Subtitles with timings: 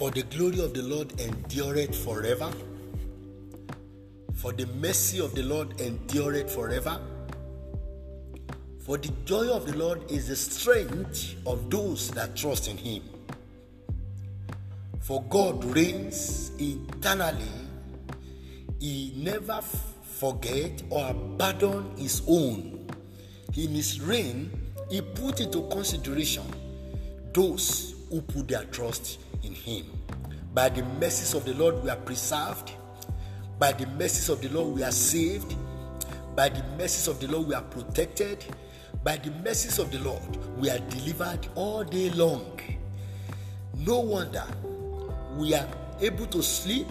[0.00, 2.50] For the glory of the Lord endureth forever.
[4.36, 6.98] For the mercy of the Lord endureth forever.
[8.78, 13.02] For the joy of the Lord is the strength of those that trust in him.
[15.02, 17.52] For God reigns eternally.
[18.78, 22.88] He never forget or abandon his own.
[23.54, 24.50] In his reign,
[24.88, 26.44] he put into consideration
[27.34, 29.86] those who put their trust in him.
[30.54, 32.72] By the mercies of the Lord, we are preserved.
[33.58, 35.54] By the mercies of the Lord, we are saved.
[36.34, 38.44] By the mercies of the Lord, we are protected.
[39.04, 40.22] By the mercies of the Lord,
[40.58, 42.60] we are delivered all day long.
[43.76, 44.44] No wonder
[45.36, 45.68] we are
[46.00, 46.86] able to sleep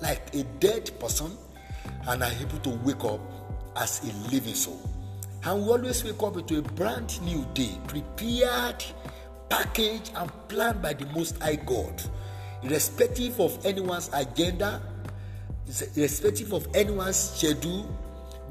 [0.00, 1.30] like a dead person
[2.08, 3.20] and are able to wake up
[3.76, 4.80] as a living soul.
[5.44, 8.84] And we always wake up into a brand new day, prepared,
[9.48, 12.02] packaged, and planned by the Most High God,
[12.62, 14.82] irrespective of anyone's agenda,
[15.96, 17.88] irrespective of anyone's schedule.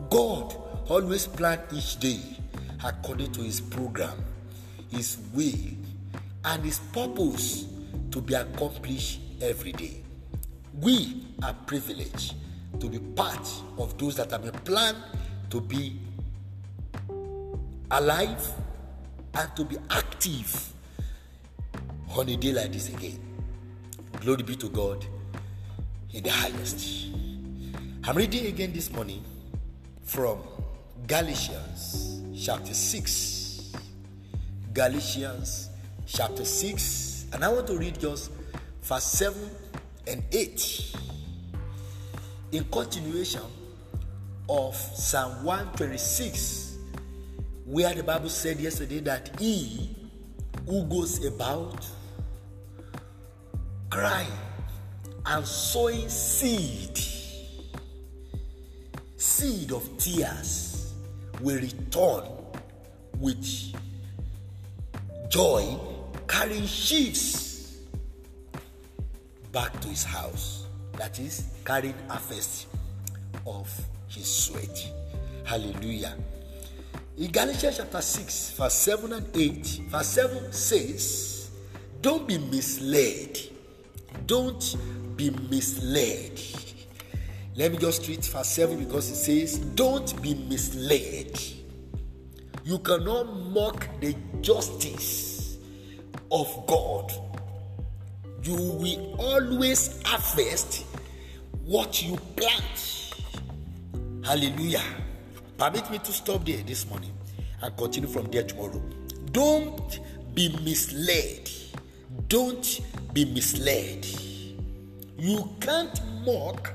[0.10, 0.56] God
[0.90, 2.20] always planned each day
[2.84, 4.18] according to His program,
[4.90, 5.54] His will,
[6.46, 7.66] and His purpose
[8.12, 10.02] to be accomplished every day.
[10.80, 12.36] We are privileged
[12.80, 14.98] to be part of those that have been planned
[15.50, 15.98] to be
[17.92, 18.52] alive
[19.34, 20.74] and to be active
[22.16, 23.20] on a day like this again.
[24.22, 25.06] Glory be to God
[26.14, 27.08] in the highest.
[28.04, 29.24] I'm reading again this morning
[30.04, 30.40] from
[31.08, 33.74] Galatians chapter 6.
[34.74, 35.70] Galatians
[36.06, 37.26] chapter 6.
[37.34, 38.32] And I want to read just
[38.82, 39.38] verse 7
[40.08, 40.96] and 8
[42.52, 43.42] in continuation
[44.48, 46.78] of Psalm 126,
[47.66, 49.96] where the Bible said yesterday that he
[50.68, 51.88] who goes about
[53.90, 54.28] crying
[55.26, 56.98] and sowing seed,
[59.18, 60.94] seed of tears,
[61.42, 62.24] will return
[63.20, 63.46] with
[65.30, 65.78] joy,
[66.28, 67.78] carrying sheaves
[69.52, 70.66] back to his house.
[70.94, 72.68] That is, carrying harvest
[73.46, 73.70] of
[74.08, 74.92] his sweat.
[75.44, 76.16] Hallelujah.
[77.18, 81.50] In Galatians chapter 6, verse 7 and 8, verse 7 says,
[82.02, 83.40] Don't be misled.
[84.26, 84.76] Don't
[85.16, 86.42] be misled.
[87.56, 91.42] Let me just read verse 7 because it says, Don't be misled.
[92.66, 95.58] You cannot mock the justice
[96.30, 97.14] of God.
[98.44, 100.84] You will always harvest
[101.64, 103.14] what you plant.
[104.26, 104.84] Hallelujah.
[105.58, 107.14] Permit me to stop there this morning
[107.62, 108.82] and continue from there tomorrow.
[109.32, 110.00] Don't
[110.34, 111.50] be misled.
[112.28, 112.82] Don't
[113.14, 114.06] be misled.
[115.18, 116.74] You can't mock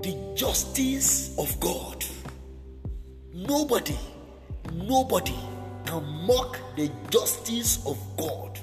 [0.00, 2.04] the justice of God.
[3.34, 3.98] Nobody,
[4.72, 5.34] nobody
[5.84, 8.60] can mock the justice of God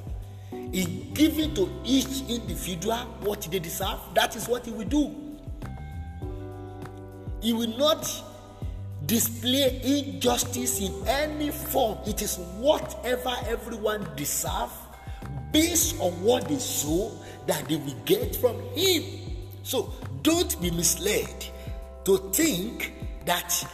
[0.52, 4.00] in giving to each individual what they deserve.
[4.14, 5.14] That is what He will do.
[7.42, 8.10] He will not
[9.06, 11.98] display injustice in any form.
[12.06, 14.74] It is whatever everyone deserves
[15.52, 17.12] based on what they sow
[17.48, 19.04] that they will get from Him.
[19.64, 21.46] So don't be misled
[22.06, 22.94] to think
[23.26, 23.66] that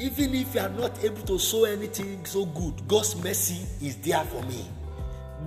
[0.00, 4.24] even if you are not able to sow anything so good, God's mercy is there
[4.24, 4.66] for me.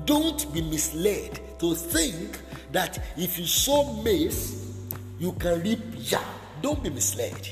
[0.05, 2.39] Don't be misled to think
[2.71, 4.75] that if you sow maize,
[5.19, 6.21] you can reap yam.
[6.61, 7.47] Don't be misled.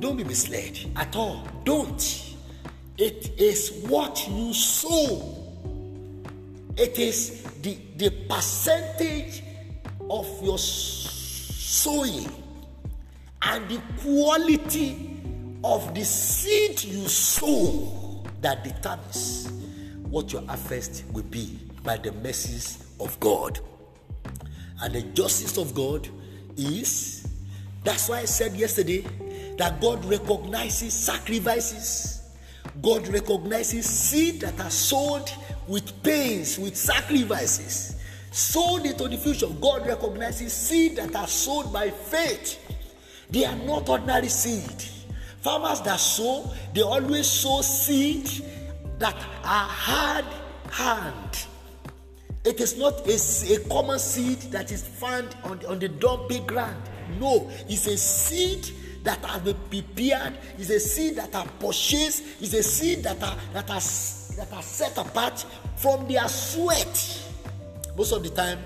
[0.00, 1.46] Don't be misled at all.
[1.64, 2.34] Don't.
[2.98, 5.34] It is what you sow.
[6.76, 9.42] It is the, the percentage
[10.10, 12.30] of your sowing
[13.42, 15.20] and the quality
[15.64, 19.50] of the seed you sow that determines
[20.08, 23.58] what your harvest will be by the mercies of God.
[24.82, 26.08] And the justice of God
[26.56, 27.26] is
[27.84, 29.04] that's why I said yesterday
[29.56, 32.22] that God recognizes sacrifices.
[32.82, 35.30] God recognizes seed that are sowed
[35.66, 37.96] with pains, with sacrifices,
[38.30, 39.46] sown into the future.
[39.60, 42.62] God recognizes seed that are sown by faith.
[43.30, 44.84] They are not ordinary seed.
[45.40, 48.28] Farmers that sow, they always sow seed
[48.98, 50.24] that are hard
[50.70, 51.46] hand.
[52.44, 56.80] It is not a, a common seed that is found on, on the dumpy ground.
[57.18, 58.70] No, it's a seed
[59.06, 60.34] that has been prepared.
[60.58, 62.24] is a seed that are purchased.
[62.42, 63.80] is a seed that are that are
[64.36, 67.22] that are set apart from their sweat.
[67.96, 68.58] most of the time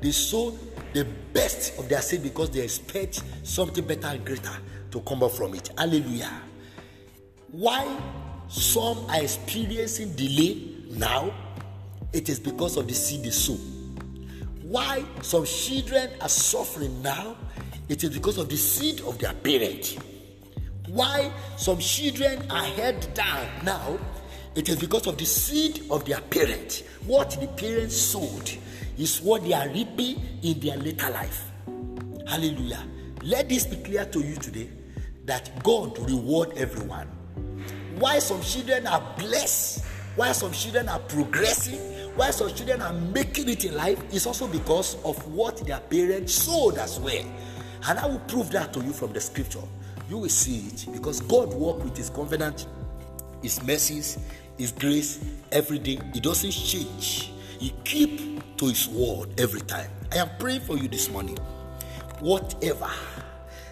[0.00, 0.56] they sow
[0.94, 4.56] the best of their seed because they expect something better and greater
[4.92, 5.68] to come up from it.
[5.76, 6.30] Hallelujah.
[7.50, 7.84] Why
[8.48, 11.34] some are experiencing delay now?
[12.12, 13.56] It is because of the seed they sow.
[14.62, 17.36] Why some children are suffering now?
[17.88, 19.96] It is because of the seed of their parent.
[20.88, 23.98] Why some children are held down now?
[24.54, 26.84] It is because of the seed of their parent.
[27.06, 28.50] What the parents sowed
[28.98, 31.50] is what they are reaping in their later life.
[32.26, 32.84] Hallelujah.
[33.22, 34.68] Let this be clear to you today
[35.24, 37.06] that God reward everyone.
[37.98, 39.84] Why some children are blessed,
[40.16, 41.78] why some children are progressing,
[42.16, 46.34] why some children are making it in life is also because of what their parents
[46.34, 47.24] sowed as well.
[47.86, 49.62] And I will prove that to you from the scripture.
[50.08, 52.66] You will see it because God works with his covenant,
[53.42, 54.18] his mercies,
[54.56, 55.98] his grace every day.
[56.12, 57.30] He doesn't change.
[57.58, 59.90] He keep to his word every time.
[60.12, 61.38] I am praying for you this morning.
[62.20, 62.90] Whatever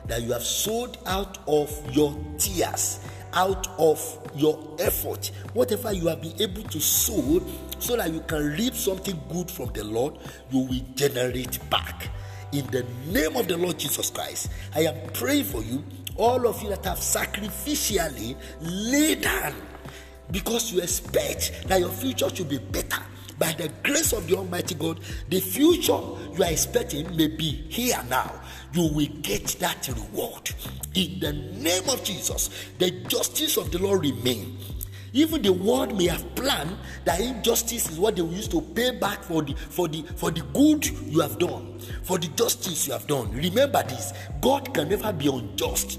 [0.06, 3.00] that you have sowed out of your tears,
[3.32, 7.42] out of your effort, whatever you have been able to sow,
[7.78, 10.18] so that you can reap something good from the Lord,
[10.50, 12.08] you will generate back.
[12.52, 15.84] In the name of the Lord Jesus Christ, I am praying for you,
[16.16, 19.54] all of you that have sacrificially laid down
[20.30, 23.02] because you expect that your future should be better
[23.38, 28.02] by the grace of the Almighty God, the future you are expecting may be here
[28.08, 28.40] now.
[28.72, 30.50] You will get that reward.
[30.94, 34.58] In the name of Jesus, the justice of the Lord remain.
[35.16, 36.76] Even the world may have planned
[37.06, 40.30] that injustice is what they will use to pay back for the for the for
[40.30, 43.30] the good you have done, for the justice you have done.
[43.32, 45.98] Remember this: God can never be unjust.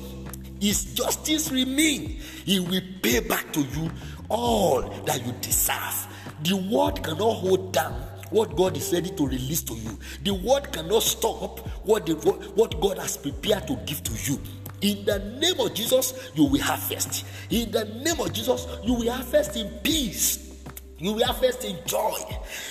[0.62, 2.20] His justice remain.
[2.46, 3.90] He will pay back to you
[4.30, 6.08] all that you deserve.
[6.44, 7.94] The world cannot hold down
[8.30, 9.98] what God is ready to release to you.
[10.24, 14.40] The word cannot stop what, the, what God has prepared to give to you.
[14.82, 17.26] In the name of Jesus, you will harvest.
[17.50, 20.44] In the name of Jesus, you will harvest in peace.
[21.00, 22.20] You will harvest in joy.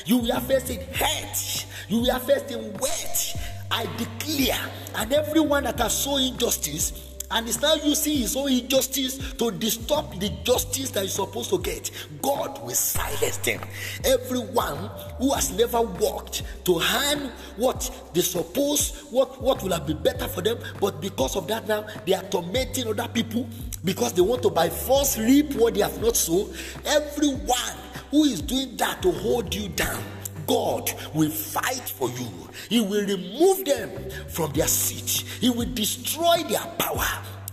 [0.05, 1.67] You will harvest in health.
[1.89, 3.37] You will harvest in wealth.
[3.71, 4.59] I declare,
[4.97, 10.19] and everyone that has sown injustice and is now using his own injustice to disturb
[10.21, 11.91] the justice that he's supposed to get,
[12.23, 13.61] God will silence them.
[14.05, 20.03] Everyone who has never worked to hand what they suppose, what, what will have been
[20.03, 23.49] better for them, but because of that now they are tormenting other people
[23.85, 26.53] because they want to by force reap what they have not sown.
[26.85, 27.77] Everyone
[28.11, 30.03] who is doing that to hold you down
[30.47, 32.29] God will fight for you.
[32.69, 33.91] He will remove them
[34.29, 35.25] from their seat.
[35.41, 37.07] He will destroy their power.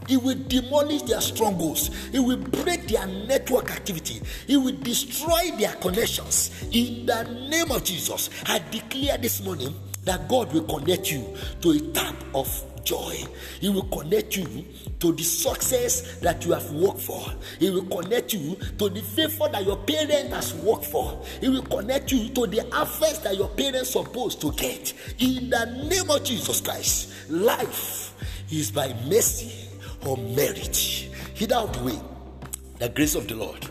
[0.08, 1.90] He will demolish their strongholds.
[2.12, 4.22] He will break their network activity.
[4.48, 6.52] He will destroy their connections.
[6.72, 9.74] In the name of Jesus, I declare this morning
[10.04, 12.48] that God will connect you to a tap of
[12.84, 13.16] joy.
[13.60, 14.66] He will connect you
[15.00, 17.24] to the success that you have worked for.
[17.60, 21.22] He will connect you to the favor that your parent has worked for.
[21.42, 24.94] He will connect you to the harvest that your parents supposed to get.
[25.20, 28.14] In the name of Jesus Christ, life
[28.52, 29.70] is by mercy
[30.06, 31.10] or merit.
[31.40, 32.00] Either way,
[32.80, 33.70] the grace of the Lord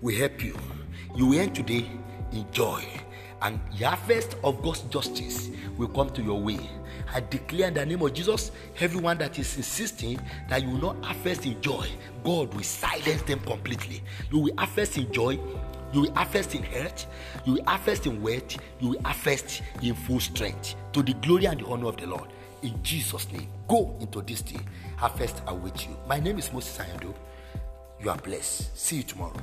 [0.00, 0.56] will help you.
[1.14, 1.88] You will end today
[2.32, 2.84] in joy
[3.42, 6.58] and the harvest of God's justice will come to your way.
[7.12, 8.50] I declare in the name of Jesus,
[8.80, 11.86] everyone that is insisting that you will not harvest in joy,
[12.24, 14.02] God will silence them completely.
[14.30, 15.38] You will harvest in joy,
[15.92, 17.06] you will harvest in health,
[17.44, 21.60] you will harvest in wealth, you will harvest in full strength to the glory and
[21.60, 22.28] the honor of the Lord.
[22.62, 24.58] In Jesus' name, go into this day.
[24.96, 25.96] Harvest await you.
[26.08, 27.14] My name is Moses Ayando.
[28.00, 28.76] You are blessed.
[28.76, 29.40] See you tomorrow.